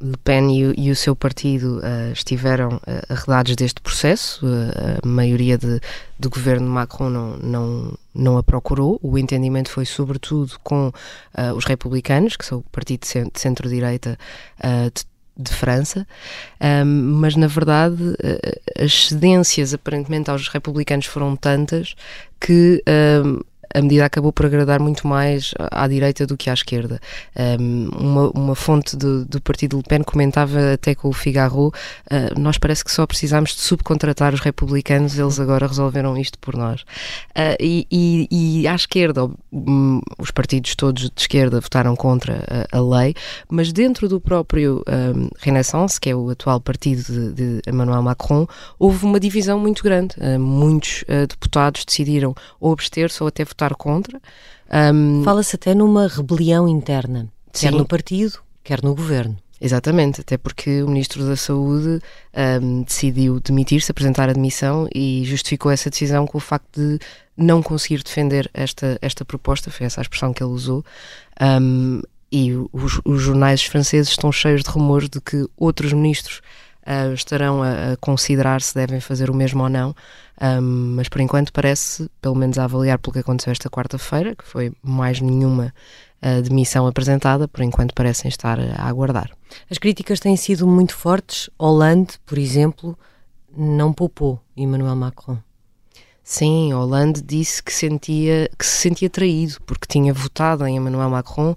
Le 0.00 0.16
Pen 0.22 0.50
e 0.50 0.86
e 0.86 0.90
o 0.90 0.96
seu 0.96 1.14
partido 1.14 1.78
uh, 1.78 2.12
estiveram 2.12 2.76
uh, 2.76 2.80
arredados 3.08 3.54
deste 3.54 3.80
processo. 3.80 4.44
Uh, 4.44 4.98
a 5.02 5.06
maioria 5.06 5.56
de, 5.56 5.80
do 6.18 6.28
governo 6.28 6.68
Macron 6.68 7.08
não, 7.08 7.36
não, 7.38 7.98
não 8.12 8.36
a 8.36 8.42
procurou. 8.42 8.98
O 9.02 9.16
entendimento 9.16 9.70
foi, 9.70 9.86
sobretudo, 9.86 10.58
com 10.62 10.92
os 11.56 11.64
republicanos, 11.64 12.36
que 12.36 12.44
são 12.44 12.58
o 12.58 12.62
partido 12.70 13.00
de 13.00 13.40
centro-direita 13.40 14.18
de, 14.94 15.04
de, 15.36 15.52
França, 15.52 16.06
um, 16.60 17.18
mas 17.20 17.36
na 17.36 17.46
verdade 17.46 18.02
uh, 18.02 18.82
as 18.84 19.08
cedências 19.08 19.74
aparentemente 19.74 20.30
aos 20.30 20.48
republicanos 20.48 21.06
foram 21.06 21.36
tantas 21.36 21.94
que 22.40 22.82
a 23.74 23.82
medida 23.82 24.04
acabou 24.04 24.32
por 24.32 24.46
agradar 24.46 24.80
muito 24.80 25.06
mais 25.06 25.52
à 25.58 25.88
direita 25.88 26.26
do 26.26 26.36
que 26.36 26.48
à 26.48 26.54
esquerda. 26.54 27.00
Um, 27.60 27.88
uma, 27.88 28.30
uma, 28.30 28.54
fonte 28.54 28.96
do, 28.96 29.24
do, 29.24 29.40
partido 29.40 29.76
Le 29.76 29.82
Pen 29.82 30.02
comentava 30.02 30.74
até 30.74 30.94
com 30.94 31.08
o 31.08 31.12
Figaro: 31.12 31.66
uh, 31.66 31.72
nós 32.38 32.56
parece 32.56 32.84
que 32.84 32.92
só 32.92 33.04
precisámos 33.04 33.50
de 33.50 33.60
subcontratar 33.60 34.32
os 34.32 34.40
republicanos, 34.40 35.18
eles 35.18 35.40
agora 35.40 35.66
resolveram 35.66 36.16
isto 36.16 36.38
por 36.38 36.56
nós. 36.56 36.82
Uh, 37.30 37.56
e, 37.58 37.86
e, 37.90 38.28
e, 38.30 38.68
à 38.68 38.74
esquerda, 38.76 39.28
um, 39.52 40.00
os 40.18 40.30
partidos 40.30 40.76
todos 40.76 41.02
de 41.02 41.20
esquerda 41.20 41.60
votaram 41.60 41.96
contra 41.96 42.44
a, 42.72 42.78
a 42.78 42.80
lei, 42.80 43.14
mas 43.48 43.72
dentro 43.72 44.08
do 44.08 44.20
próprio 44.20 44.84
um, 44.88 45.28
Renaissance, 45.40 46.00
que 46.00 46.10
é 46.10 46.14
o 46.14 46.30
atual 46.30 46.60
partido 46.60 47.02
de, 47.02 47.32
de 47.32 47.62
Emmanuel 47.68 48.02
Macron, 48.02 48.46
houve 48.78 49.04
uma 49.04 49.18
divisão 49.18 49.58
muito 49.58 49.82
grande. 49.82 50.14
Uh, 50.18 50.38
muitos 50.38 51.04
deputados 51.28 51.84
decidiram 51.84 52.34
ou 52.60 52.72
abster-se 52.72 53.22
ou 53.22 53.28
até 53.28 53.44
votar 53.44 53.63
votar 53.64 53.74
contra. 53.74 54.20
Um, 54.92 55.22
Fala-se 55.24 55.56
até 55.56 55.74
numa 55.74 56.06
rebelião 56.06 56.68
interna, 56.68 57.28
sim. 57.52 57.66
quer 57.66 57.72
no 57.72 57.86
partido, 57.86 58.38
quer 58.62 58.82
no 58.82 58.94
governo. 58.94 59.36
Exatamente, 59.60 60.20
até 60.20 60.36
porque 60.36 60.82
o 60.82 60.88
Ministro 60.88 61.24
da 61.24 61.36
Saúde 61.36 62.00
um, 62.62 62.82
decidiu 62.82 63.40
demitir-se, 63.40 63.90
apresentar 63.90 64.28
a 64.28 64.32
demissão 64.32 64.88
e 64.94 65.22
justificou 65.24 65.70
essa 65.70 65.88
decisão 65.88 66.26
com 66.26 66.36
o 66.36 66.40
facto 66.40 66.78
de 66.78 66.98
não 67.36 67.62
conseguir 67.62 68.02
defender 68.02 68.50
esta, 68.52 68.98
esta 69.00 69.24
proposta, 69.24 69.70
foi 69.70 69.86
essa 69.86 70.00
a 70.00 70.02
expressão 70.02 70.34
que 70.34 70.42
ele 70.42 70.52
usou. 70.52 70.84
Um, 71.40 72.02
e 72.30 72.52
os, 72.72 73.00
os, 73.04 73.22
jornais 73.22 73.62
franceses 73.62 74.10
estão 74.10 74.32
cheios 74.32 74.64
de 74.64 74.68
rumores 74.68 75.08
de 75.08 75.20
que 75.20 75.46
outros 75.56 75.92
ministros 75.92 76.40
uh, 76.86 77.12
estarão 77.12 77.62
a, 77.62 77.92
a, 77.92 77.96
considerar 77.96 78.60
se 78.62 78.74
devem 78.74 79.00
fazer 79.00 79.30
o 79.30 79.34
mesmo 79.34 79.62
ou 79.62 79.68
não. 79.68 79.94
Um, 80.40 80.94
mas 80.96 81.08
por 81.08 81.20
enquanto 81.20 81.52
parece, 81.52 82.10
pelo 82.20 82.34
menos 82.34 82.58
a 82.58 82.64
avaliar 82.64 82.98
pelo 82.98 83.12
que 83.12 83.20
aconteceu 83.20 83.52
esta 83.52 83.70
quarta-feira, 83.70 84.34
que 84.34 84.44
foi 84.44 84.72
mais 84.82 85.20
nenhuma 85.20 85.72
uh, 86.22 86.42
demissão 86.42 86.86
apresentada, 86.86 87.46
por 87.48 87.62
enquanto 87.62 87.94
parecem 87.94 88.28
estar 88.28 88.58
a 88.58 88.88
aguardar. 88.88 89.30
As 89.70 89.78
críticas 89.78 90.20
têm 90.20 90.36
sido 90.36 90.66
muito 90.66 90.94
fortes. 90.94 91.48
Hollande, 91.58 92.18
por 92.26 92.38
exemplo, 92.38 92.98
não 93.56 93.92
poupou 93.92 94.40
Emmanuel 94.56 94.96
Macron. 94.96 95.38
Sim, 96.22 96.72
Hollande 96.72 97.20
disse 97.20 97.62
que, 97.62 97.72
sentia, 97.72 98.50
que 98.58 98.64
se 98.64 98.76
sentia 98.76 99.10
traído 99.10 99.60
porque 99.66 99.86
tinha 99.86 100.12
votado 100.12 100.66
em 100.66 100.76
Emmanuel 100.76 101.10
Macron 101.10 101.54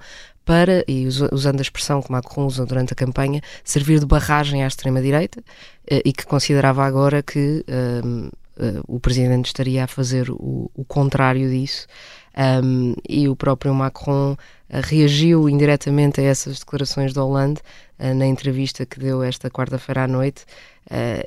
para, 0.48 0.82
e 0.88 1.06
usando 1.06 1.60
a 1.60 1.62
expressão 1.62 2.01
que 2.01 2.10
Macron 2.10 2.46
usa 2.46 2.66
durante 2.66 2.94
a 2.94 2.96
campanha, 2.96 3.42
servir 3.66 4.00
de 4.00 4.06
barragem 4.06 4.63
à 4.63 4.68
extrema-direita 4.68 5.44
eh, 5.86 6.01
e 6.06 6.13
que 6.13 6.25
considerava 6.25 6.86
agora 6.86 7.22
que 7.22 7.66
um, 7.68 8.27
uh, 8.27 8.84
o 8.88 8.98
presidente 8.98 9.48
estaria 9.48 9.84
a 9.84 9.88
fazer 9.88 10.32
o, 10.32 10.72
o 10.74 10.86
contrário 10.86 11.50
disso. 11.50 11.86
Um, 12.63 12.96
e 13.10 13.27
o 13.27 13.36
próprio 13.36 13.74
Macron 13.74 14.34
uh, 14.34 14.38
reagiu 14.70 15.50
indiretamente 15.50 16.22
a 16.22 16.24
essas 16.24 16.60
declarações 16.60 17.12
de 17.12 17.20
Hollande 17.20 17.60
na 18.00 18.27
entrevista 18.27 18.86
que 18.86 19.00
deu 19.00 19.24
esta 19.24 19.50
quarta-feira 19.50 20.04
à 20.04 20.08
noite, 20.08 20.46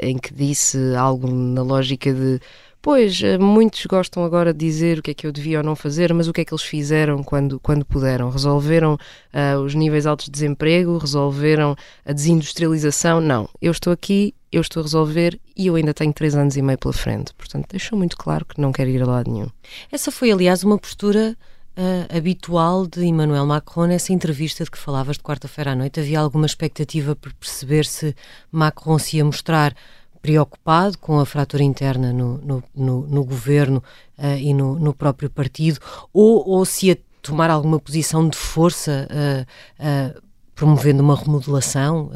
em 0.00 0.16
que 0.16 0.32
disse 0.32 0.78
algo 0.94 1.28
na 1.28 1.62
lógica 1.62 2.14
de 2.14 2.40
Pois, 2.82 3.22
eh, 3.22 3.36
muitos 3.36 3.84
gostam 3.84 4.24
agora 4.24 4.54
de 4.54 4.58
dizer 4.58 4.98
o 4.98 5.02
que 5.02 5.10
é 5.10 5.14
que 5.14 5.26
eu 5.26 5.32
devia 5.32 5.58
ou 5.58 5.64
não 5.64 5.76
fazer, 5.76 6.14
mas 6.14 6.28
o 6.28 6.32
que 6.32 6.40
é 6.40 6.44
que 6.44 6.54
eles 6.54 6.62
fizeram 6.62 7.22
quando, 7.22 7.60
quando 7.60 7.84
puderam? 7.84 8.30
Resolveram 8.30 8.94
uh, 8.94 9.58
os 9.60 9.74
níveis 9.74 10.06
altos 10.06 10.26
de 10.26 10.32
desemprego? 10.32 10.96
Resolveram 10.96 11.76
a 12.06 12.12
desindustrialização? 12.12 13.20
Não. 13.20 13.48
Eu 13.60 13.70
estou 13.70 13.92
aqui, 13.92 14.34
eu 14.50 14.62
estou 14.62 14.80
a 14.80 14.84
resolver 14.84 15.38
e 15.54 15.66
eu 15.66 15.74
ainda 15.74 15.92
tenho 15.92 16.12
três 16.12 16.34
anos 16.34 16.56
e 16.56 16.62
meio 16.62 16.78
pela 16.78 16.94
frente. 16.94 17.34
Portanto, 17.34 17.66
deixou 17.70 17.98
muito 17.98 18.16
claro 18.16 18.46
que 18.46 18.58
não 18.58 18.72
quer 18.72 18.88
ir 18.88 19.02
a 19.02 19.06
lado 19.06 19.30
nenhum. 19.30 19.48
Essa 19.92 20.10
foi, 20.10 20.32
aliás, 20.32 20.64
uma 20.64 20.78
postura 20.78 21.36
uh, 21.76 22.16
habitual 22.16 22.86
de 22.86 23.04
Emmanuel 23.04 23.44
Macron 23.44 23.86
nessa 23.86 24.12
entrevista 24.12 24.64
de 24.64 24.70
que 24.70 24.78
falavas 24.78 25.16
de 25.16 25.22
quarta-feira 25.22 25.72
à 25.72 25.74
noite. 25.74 26.00
Havia 26.00 26.20
alguma 26.20 26.46
expectativa 26.46 27.14
por 27.14 27.32
perceber 27.34 27.84
se 27.84 28.14
Macron 28.50 28.98
se 28.98 29.18
ia 29.18 29.24
mostrar 29.24 29.74
preocupado 30.22 30.98
com 30.98 31.18
a 31.18 31.26
fratura 31.26 31.62
interna 31.62 32.12
no, 32.12 32.38
no, 32.38 32.64
no, 32.74 33.06
no 33.06 33.24
governo 33.24 33.82
uh, 34.18 34.36
e 34.36 34.52
no, 34.52 34.94
próprio 34.94 35.30
partido, 35.30 35.80
ou, 36.12 36.46
ou 36.48 36.64
se 36.64 36.86
ia 36.86 36.98
tomar 37.22 37.50
alguma 37.50 37.78
posição 37.78 38.28
de 38.28 38.36
força, 38.36 39.08
uh, 39.10 40.16
uh, 40.18 40.22
promovendo 40.54 41.02
uma 41.02 41.16
remodelação, 41.16 42.10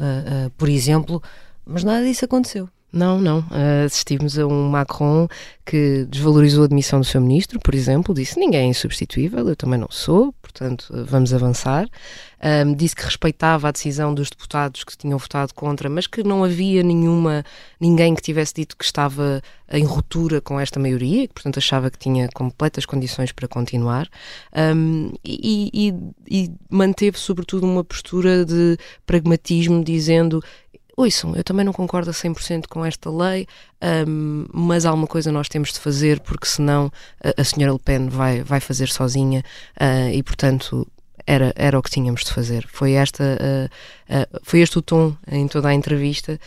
por 0.55 0.69
exemplo, 0.69 1.21
mas 1.65 1.83
nada 1.83 2.05
disso 2.05 2.25
aconteceu. 2.25 2.69
Não, 2.93 3.19
não. 3.19 3.43
assistimos 3.83 4.37
a 4.37 4.45
um 4.45 4.69
Macron 4.69 5.27
que 5.65 6.05
desvalorizou 6.07 6.65
a 6.65 6.67
demissão 6.67 6.99
do 6.99 7.05
seu 7.05 7.19
ministro, 7.19 7.59
por 7.59 7.73
exemplo, 7.73 8.13
disse 8.13 8.39
ninguém 8.39 8.67
é 8.67 8.69
insubstituível, 8.69 9.49
eu 9.49 9.55
também 9.55 9.79
não 9.79 9.87
sou, 9.89 10.31
portanto 10.55 10.87
vamos 11.05 11.33
avançar. 11.33 11.87
Um, 12.41 12.73
disse 12.75 12.95
que 12.95 13.03
respeitava 13.03 13.67
a 13.67 13.71
decisão 13.71 14.13
dos 14.13 14.29
deputados 14.29 14.83
que 14.83 14.95
tinham 14.95 15.17
votado 15.17 15.53
contra, 15.53 15.89
mas 15.89 16.05
que 16.07 16.23
não 16.23 16.43
havia 16.43 16.83
nenhuma 16.83 17.43
ninguém 17.79 18.13
que 18.13 18.21
tivesse 18.21 18.53
dito 18.53 18.77
que 18.77 18.85
estava 18.85 19.41
em 19.69 19.83
ruptura 19.83 20.39
com 20.39 20.59
esta 20.59 20.79
maioria, 20.79 21.27
que 21.27 21.33
portanto 21.33 21.57
achava 21.57 21.89
que 21.89 21.97
tinha 21.97 22.29
completas 22.33 22.85
condições 22.85 23.31
para 23.31 23.47
continuar, 23.47 24.07
um, 24.75 25.11
e, 25.23 25.71
e, 25.73 25.93
e 26.29 26.51
manteve 26.69 27.17
sobretudo 27.17 27.65
uma 27.65 27.83
postura 27.83 28.45
de 28.45 28.77
pragmatismo, 29.05 29.83
dizendo 29.83 30.43
ouçam, 30.97 31.35
eu 31.35 31.43
também 31.43 31.65
não 31.65 31.73
concordo 31.73 32.09
a 32.09 32.13
100% 32.13 32.67
com 32.67 32.85
esta 32.85 33.09
lei, 33.09 33.47
um, 34.07 34.45
mas 34.53 34.85
há 34.85 34.93
uma 34.93 35.07
coisa 35.07 35.31
nós 35.31 35.49
temos 35.49 35.73
de 35.73 35.79
fazer 35.79 36.19
porque 36.21 36.45
senão 36.45 36.91
a, 37.23 37.41
a 37.41 37.43
senhora 37.43 37.73
Le 37.73 37.79
Pen 37.79 38.07
vai, 38.07 38.41
vai 38.41 38.59
fazer 38.59 38.87
sozinha 38.87 39.43
uh, 39.79 40.09
e, 40.11 40.23
portanto, 40.23 40.87
era, 41.27 41.51
era 41.55 41.77
o 41.77 41.81
que 41.81 41.89
tínhamos 41.89 42.23
de 42.23 42.31
fazer. 42.31 42.65
Foi, 42.67 42.93
esta, 42.93 43.23
uh, 43.23 44.13
uh, 44.13 44.39
foi 44.43 44.61
este 44.61 44.77
o 44.77 44.81
tom 44.81 45.15
em 45.27 45.47
toda 45.47 45.69
a 45.69 45.73
entrevista 45.73 46.39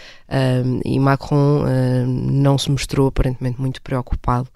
e 0.85 1.00
Macron 1.00 1.64
não 2.07 2.57
se 2.57 2.71
mostrou 2.71 3.09
aparentemente 3.09 3.61
muito 3.61 3.83
preocupado 3.83 4.49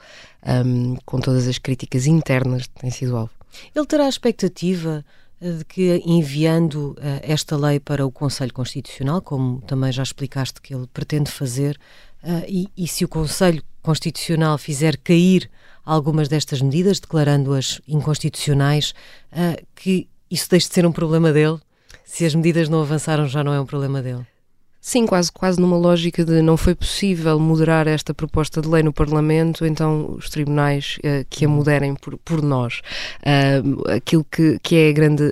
um, 0.65 0.97
com 1.05 1.21
todas 1.21 1.49
as 1.49 1.59
críticas 1.59 2.07
internas 2.07 2.67
que 2.67 2.81
têm 2.81 2.91
sido 2.91 3.17
alvo. 3.17 3.33
Ele 3.75 3.87
terá 3.87 4.05
a 4.05 4.09
expectativa 4.09 5.05
de 5.43 5.65
que 5.65 6.01
enviando 6.07 6.93
uh, 6.93 6.97
esta 7.23 7.57
lei 7.57 7.81
para 7.81 8.07
o 8.07 8.13
Conselho 8.13 8.53
Constitucional, 8.53 9.21
como 9.21 9.61
também 9.63 9.91
já 9.91 10.03
explicaste 10.03 10.61
que 10.61 10.73
ele 10.73 10.87
pretende 10.87 11.31
fazer, 11.31 11.79
uh, 12.23 12.45
e, 12.47 12.69
e, 12.77 12.87
se 12.87 13.05
o 13.05 13.09
Conselho 13.09 13.63
Constitucional 13.83 14.57
fizer 14.57 14.97
cair 14.97 15.51
algumas 15.85 16.29
destas 16.29 16.63
medidas, 16.63 17.01
declarando-as 17.01 17.81
inconstitucionais, 17.89 18.95
uh, 19.33 19.61
que 19.75 20.09
isso 20.31 20.49
deixe 20.49 20.69
de 20.69 20.75
ser 20.75 20.87
um 20.87 20.93
problema 20.93 21.33
dele? 21.33 21.59
Se 22.05 22.25
as 22.25 22.35
medidas 22.35 22.69
não 22.69 22.81
avançaram, 22.81 23.27
já 23.27 23.43
não 23.43 23.53
é 23.53 23.61
um 23.61 23.67
problema 23.67 24.01
dele? 24.01 24.25
Sim, 24.85 25.07
quase, 25.07 25.31
quase 25.31 25.61
numa 25.61 25.77
lógica 25.77 26.25
de 26.25 26.43
não 26.43 26.57
foi 26.57 26.75
possível 26.75 27.39
moderar 27.39 27.87
esta 27.87 28.13
proposta 28.13 28.61
de 28.61 28.67
lei 28.69 28.83
no 28.83 28.93
Parlamento, 28.93 29.65
então 29.65 30.11
os 30.19 30.29
tribunais 30.29 30.99
uh, 30.99 31.25
que 31.31 31.45
a 31.45 31.49
moderem 31.49 31.95
por, 31.95 32.19
por 32.19 32.43
nós. 32.43 32.81
Uh, 33.21 33.89
aquilo 33.89 34.25
que, 34.25 34.59
que 34.61 34.75
é 34.75 34.89
a 34.89 34.93
grande, 34.93 35.23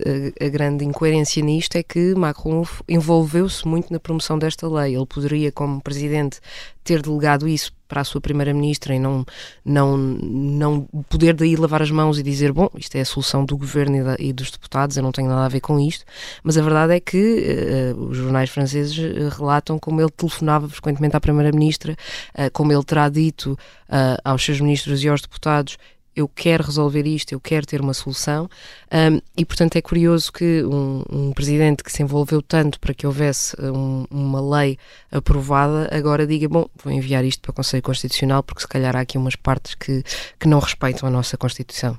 a, 0.40 0.47
a, 0.47 0.49
grande 0.49 0.85
incoerência 0.85 1.42
nisto 1.42 1.75
é 1.75 1.83
que 1.83 2.14
Macron 2.14 2.64
envolveu-se 2.88 3.66
muito 3.66 3.92
na 3.92 3.99
promoção 3.99 4.38
desta 4.38 4.69
lei. 4.69 4.95
Ele 4.95 5.07
poderia, 5.07 5.50
como 5.50 5.83
presidente, 5.83 6.38
ter 6.85 7.02
delegado 7.02 7.49
isso 7.49 7.73
para 7.91 8.03
a 8.03 8.05
sua 8.05 8.21
primeira-ministra 8.21 8.95
e 8.95 9.01
não, 9.01 9.27
não, 9.65 9.97
não 9.97 10.83
poder 11.09 11.35
daí 11.35 11.57
lavar 11.57 11.83
as 11.83 11.91
mãos 11.91 12.21
e 12.21 12.23
dizer, 12.23 12.53
bom, 12.53 12.71
isto 12.77 12.95
é 12.95 13.01
a 13.01 13.05
solução 13.05 13.45
do 13.45 13.57
governo 13.59 13.97
e, 13.97 14.03
da, 14.05 14.17
e 14.19 14.33
dos 14.33 14.53
deputados, 14.53 14.97
eu 14.97 15.03
não 15.03 15.11
tenho 15.11 15.29
nada 15.29 15.45
a 15.45 15.49
ver 15.49 15.61
com 15.61 15.79
isto, 15.81 16.05
mas 16.45 16.57
a 16.57 16.63
verdade 16.63 16.95
é 16.95 17.01
que 17.01 17.93
uh, 17.97 18.01
os 18.05 18.17
jornais 18.17 18.49
franceses 18.49 18.97
eh, 18.97 19.29
relatam 19.37 19.77
como 19.79 20.01
ele 20.01 20.11
telefonava 20.11 20.69
frequentemente 20.69 21.17
à 21.17 21.21
primeira-ministra, 21.21 21.97
uh, 22.39 22.51
como 22.53 22.73
ele 22.73 22.85
terá 22.85 23.09
dito 23.09 23.59
uh, 23.89 24.21
aos 24.25 24.45
seus 24.45 24.61
ministros 24.61 25.03
e 25.03 25.09
aos 25.09 25.21
deputados, 25.21 25.77
eu 26.14 26.29
quero 26.29 26.64
resolver 26.64 27.07
isto, 27.07 27.33
eu 27.33 27.40
quero 27.40 27.67
ter 27.67 27.81
uma 27.81 27.95
solução. 27.95 28.49
Um, 28.93 29.21
e, 29.37 29.45
portanto, 29.45 29.76
é 29.76 29.83
curioso 29.83 30.33
que 30.33 30.62
um, 30.64 31.02
um, 31.11 31.33
presidente 31.33 31.85
que 31.85 31.93
se 31.93 32.02
envolveu 32.02 32.43
tanto 32.43 32.79
para 32.81 32.93
que 32.93 33.07
houvesse 33.07 33.57
um, 33.61 34.05
uma 34.11 34.40
lei 34.40 34.79
aprovada 35.11 35.88
agora 35.93 36.26
diga: 36.26 36.49
Bom, 36.49 36.67
vou 36.83 36.93
enviar 36.93 37.25
isto 37.25 37.40
para 37.40 37.50
o 37.50 37.55
Conselho 37.55 37.83
Constitucional 37.83 38.43
porque 38.43 38.62
se 38.62 38.69
calhar 38.69 38.97
há 38.97 39.00
aqui 39.00 39.17
umas 39.17 39.37
partes 39.37 39.75
que, 39.75 40.02
que 40.38 40.49
não 40.49 40.59
respeitam 40.59 41.09
a 41.09 41.12
nossa 41.12 41.37
Constituição. 41.37 41.99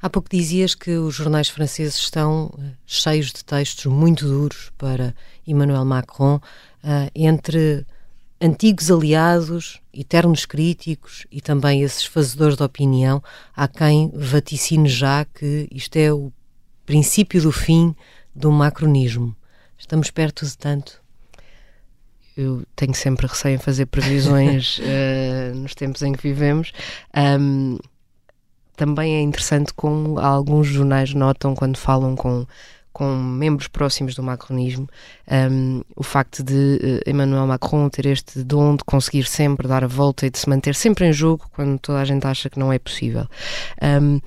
Há 0.00 0.08
pouco 0.08 0.28
dizias 0.30 0.74
que 0.74 0.92
os 0.92 1.14
jornais 1.14 1.48
franceses 1.48 1.96
estão 1.96 2.52
eh, 2.58 2.62
cheios 2.86 3.32
de 3.32 3.44
textos 3.44 3.86
muito 3.86 4.26
duros 4.26 4.70
para 4.78 5.14
Emmanuel 5.46 5.84
Macron, 5.84 6.36
uh, 6.36 7.10
entre 7.14 7.84
antigos 8.44 8.90
aliados, 8.90 9.80
eternos 9.92 10.44
críticos 10.44 11.26
e 11.32 11.40
também 11.40 11.82
esses 11.82 12.04
fazedores 12.04 12.58
de 12.58 12.62
opinião, 12.62 13.22
há 13.56 13.66
quem 13.66 14.12
vaticine 14.14 14.86
já 14.86 15.24
que 15.24 15.66
isto 15.72 15.96
é 15.96 16.12
o 16.12 16.30
princípio 16.84 17.40
do 17.40 17.50
fim 17.50 17.96
do 18.34 18.52
macronismo. 18.52 19.34
Estamos 19.78 20.10
perto 20.10 20.44
de 20.44 20.58
tanto? 20.58 21.02
Eu 22.36 22.64
tenho 22.76 22.94
sempre 22.94 23.26
receio 23.26 23.54
em 23.54 23.58
fazer 23.58 23.86
previsões 23.86 24.78
uh, 24.78 25.54
nos 25.56 25.74
tempos 25.74 26.02
em 26.02 26.12
que 26.12 26.22
vivemos. 26.22 26.72
Um, 27.16 27.78
também 28.76 29.14
é 29.14 29.22
interessante 29.22 29.72
como 29.72 30.18
alguns 30.18 30.66
jornais 30.66 31.14
notam 31.14 31.54
quando 31.54 31.78
falam 31.78 32.14
com 32.14 32.46
com 32.94 33.12
membros 33.16 33.66
próximos 33.66 34.14
do 34.14 34.22
macronismo, 34.22 34.88
um, 35.50 35.82
o 35.96 36.04
facto 36.04 36.44
de 36.44 36.54
uh, 37.04 37.10
Emmanuel 37.10 37.44
Macron 37.44 37.90
ter 37.90 38.06
este 38.06 38.44
dom 38.44 38.76
de 38.76 38.84
conseguir 38.84 39.24
sempre 39.24 39.66
dar 39.66 39.82
a 39.82 39.88
volta 39.88 40.24
e 40.24 40.30
de 40.30 40.38
se 40.38 40.48
manter 40.48 40.76
sempre 40.76 41.04
em 41.04 41.12
jogo 41.12 41.44
quando 41.52 41.76
toda 41.80 41.98
a 41.98 42.04
gente 42.04 42.24
acha 42.24 42.48
que 42.48 42.58
não 42.58 42.72
é 42.72 42.78
possível. 42.78 43.26
Um, 43.82 44.20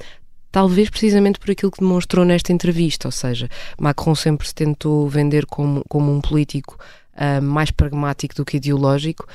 talvez 0.52 0.90
precisamente 0.90 1.40
por 1.40 1.50
aquilo 1.50 1.72
que 1.72 1.80
demonstrou 1.80 2.26
nesta 2.26 2.52
entrevista, 2.52 3.08
ou 3.08 3.12
seja, 3.12 3.50
Macron 3.80 4.14
sempre 4.14 4.46
se 4.46 4.54
tentou 4.54 5.08
vender 5.08 5.46
como, 5.46 5.82
como 5.88 6.14
um 6.14 6.20
político 6.20 6.78
uh, 7.14 7.42
mais 7.42 7.72
pragmático 7.72 8.36
do 8.36 8.44
que 8.44 8.58
ideológico 8.58 9.26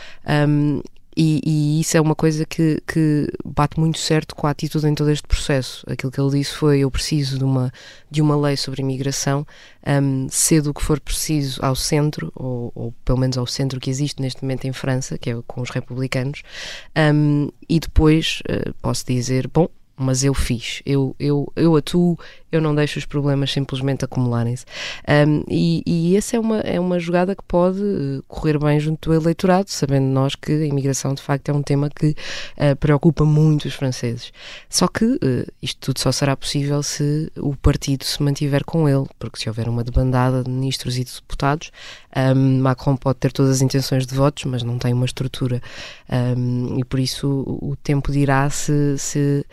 um, 0.46 0.82
e, 1.16 1.40
e, 1.44 1.80
isso 1.80 1.96
é 1.96 2.00
uma 2.00 2.14
coisa 2.14 2.46
que, 2.46 2.82
que, 2.86 3.30
bate 3.44 3.78
muito 3.78 3.98
certo 3.98 4.34
com 4.34 4.46
a 4.46 4.50
atitude 4.50 4.86
em 4.86 4.94
todo 4.94 5.10
este 5.10 5.26
processo. 5.26 5.84
Aquilo 5.88 6.10
que 6.10 6.20
ele 6.20 6.38
disse 6.38 6.54
foi: 6.54 6.80
eu 6.80 6.90
preciso 6.90 7.38
de 7.38 7.44
uma, 7.44 7.72
de 8.10 8.22
uma 8.22 8.36
lei 8.36 8.56
sobre 8.56 8.80
imigração, 8.80 9.46
um, 9.86 10.28
cedo 10.30 10.70
o 10.70 10.74
que 10.74 10.82
for 10.82 10.98
preciso 10.98 11.64
ao 11.64 11.74
centro, 11.76 12.32
ou, 12.34 12.72
ou, 12.74 12.94
pelo 13.04 13.18
menos 13.18 13.36
ao 13.36 13.46
centro 13.46 13.78
que 13.78 13.90
existe 13.90 14.22
neste 14.22 14.42
momento 14.42 14.66
em 14.66 14.72
França, 14.72 15.18
que 15.18 15.30
é 15.30 15.36
com 15.46 15.60
os 15.60 15.70
republicanos, 15.70 16.42
um, 16.96 17.48
e 17.68 17.78
depois 17.78 18.42
uh, 18.48 18.72
posso 18.80 19.04
dizer: 19.06 19.48
bom, 19.48 19.68
mas 19.96 20.24
eu 20.24 20.34
fiz, 20.34 20.82
eu, 20.84 21.14
eu, 21.18 21.50
eu 21.54 21.76
atuo, 21.76 22.18
eu 22.50 22.60
não 22.60 22.74
deixo 22.74 22.98
os 22.98 23.06
problemas 23.06 23.50
simplesmente 23.52 24.04
acumularem-se. 24.04 24.64
Um, 25.08 25.42
e, 25.48 25.82
e 25.86 26.16
essa 26.16 26.36
é 26.36 26.40
uma, 26.40 26.58
é 26.60 26.78
uma 26.78 26.98
jogada 26.98 27.34
que 27.34 27.42
pode 27.44 27.80
eh, 27.80 28.22
correr 28.28 28.58
bem 28.58 28.78
junto 28.78 29.08
do 29.08 29.14
eleitorado, 29.14 29.70
sabendo 29.70 30.06
nós 30.06 30.34
que 30.34 30.52
a 30.52 30.66
imigração 30.66 31.14
de 31.14 31.22
facto 31.22 31.48
é 31.48 31.52
um 31.52 31.62
tema 31.62 31.88
que 31.88 32.10
uh, 32.10 32.76
preocupa 32.78 33.24
muito 33.24 33.66
os 33.66 33.74
franceses. 33.74 34.32
Só 34.68 34.86
que 34.86 35.04
uh, 35.04 35.52
isto 35.62 35.80
tudo 35.80 36.00
só 36.00 36.12
será 36.12 36.36
possível 36.36 36.82
se 36.82 37.32
o 37.38 37.56
partido 37.56 38.04
se 38.04 38.22
mantiver 38.22 38.64
com 38.64 38.88
ele, 38.88 39.06
porque 39.18 39.40
se 39.40 39.48
houver 39.48 39.68
uma 39.68 39.82
debandada 39.82 40.44
de 40.44 40.50
ministros 40.50 40.98
e 40.98 41.04
de 41.04 41.14
deputados, 41.14 41.70
um, 42.14 42.60
Macron 42.60 42.96
pode 42.96 43.18
ter 43.18 43.32
todas 43.32 43.52
as 43.52 43.62
intenções 43.62 44.06
de 44.06 44.14
votos, 44.14 44.44
mas 44.44 44.62
não 44.62 44.78
tem 44.78 44.92
uma 44.92 45.06
estrutura. 45.06 45.62
Um, 46.10 46.78
e 46.78 46.84
por 46.84 47.00
isso 47.00 47.44
o, 47.46 47.74
tempo 47.82 48.12
dirá 48.12 48.48
se, 48.50 48.96
se 48.98 49.44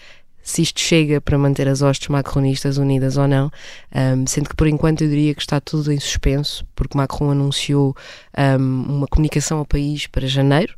se 0.50 0.64
isto 0.64 0.80
chega 0.80 1.22
para 1.22 1.38
manter 1.38 1.68
as 1.68 1.84
hostes 1.84 2.08
macronistas 2.08 2.78
unidas 2.80 3.18
ou 3.18 3.28
não, 3.28 3.52
um, 3.96 4.26
sendo 4.26 4.50
que 4.50 4.56
por 4.56 4.68
enquanto 4.68 5.04
eu 5.04 5.08
diria 5.08 5.36
que 5.36 5.42
está 5.42 5.62
tudo 5.62 5.92
em 5.94 6.00
suspenso, 6.00 6.66
porque 6.76 6.98
Macron 6.98 7.30
anunciou 7.30 7.96
um, 8.36 8.98
uma 8.98 9.08
comunicação 9.08 9.60
ao 9.60 9.66
país 9.66 10.08
para 10.08 10.26
janeiro, 10.26 10.74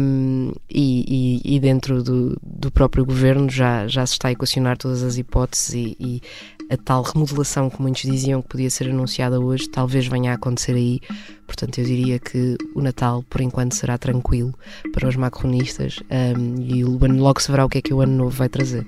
um, 0.00 0.50
e, 0.70 1.42
e, 1.44 1.56
e, 1.56 1.60
dentro 1.60 2.02
do, 2.02 2.40
do, 2.42 2.70
próprio 2.70 3.04
governo 3.04 3.50
já, 3.50 3.86
já 3.86 4.06
se 4.06 4.14
está 4.14 4.28
a 4.28 4.32
equacionar 4.32 4.78
todas 4.78 5.02
as 5.02 5.18
hipóteses 5.18 5.74
e, 5.74 5.96
e, 6.00 6.22
a 6.70 6.76
tal 6.76 7.02
remodelação 7.02 7.70
que 7.70 7.80
muitos 7.80 8.02
diziam 8.02 8.42
que 8.42 8.48
podia 8.48 8.70
ser 8.70 8.90
anunciada 8.90 9.40
hoje 9.40 9.68
talvez 9.68 10.06
venha 10.06 10.32
a 10.32 10.34
acontecer 10.34 10.74
aí. 10.74 11.00
Portanto, 11.46 11.78
eu 11.78 11.84
diria 11.84 12.18
que 12.18 12.56
o 12.74 12.80
Natal, 12.80 13.24
por 13.28 13.40
enquanto, 13.40 13.74
será 13.74 13.96
tranquilo 13.96 14.52
para 14.92 15.08
os 15.08 15.16
macronistas 15.16 16.00
um, 16.10 16.60
e 16.60 16.84
logo 16.84 17.40
se 17.40 17.50
verá 17.50 17.64
o 17.64 17.68
que 17.68 17.78
é 17.78 17.82
que 17.82 17.94
o 17.94 18.00
ano 18.00 18.16
novo 18.16 18.36
vai 18.36 18.48
trazer. 18.48 18.86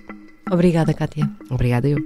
Obrigada, 0.50 0.92
Kátia. 0.94 1.30
Obrigada 1.50 1.88
eu. 1.88 1.98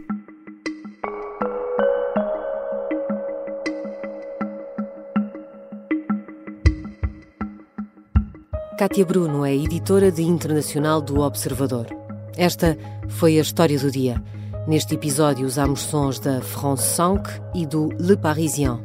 Kátia 8.76 9.06
Bruno 9.06 9.44
é 9.44 9.54
editora 9.54 10.10
de 10.10 10.22
internacional 10.22 11.00
do 11.00 11.20
Observador. 11.20 11.86
Esta 12.36 12.76
foi 13.08 13.38
a 13.38 13.42
história 13.42 13.78
do 13.78 13.90
dia. 13.90 14.20
Neste 14.66 14.94
episódio 14.94 15.44
usamos 15.44 15.80
sons 15.80 16.20
da 16.20 16.40
France 16.40 16.94
5 16.94 17.22
e 17.52 17.66
do 17.66 17.88
Le 17.98 18.16
Parisien. 18.16 18.78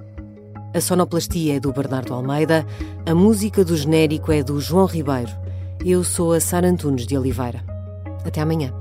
A 0.73 0.81
sonoplastia 0.81 1.57
é 1.57 1.59
do 1.59 1.71
Bernardo 1.71 2.15
Almeida, 2.15 2.65
a 3.05 3.13
música 3.13 3.63
do 3.63 3.77
genérico 3.77 4.31
é 4.31 4.41
do 4.41 4.59
João 4.59 4.87
Ribeiro. 4.87 5.31
Eu 5.85 6.03
sou 6.03 6.33
a 6.33 6.39
Sara 6.39 6.67
Antunes 6.67 7.05
de 7.05 7.15
Oliveira. 7.15 7.63
Até 8.25 8.41
amanhã. 8.41 8.73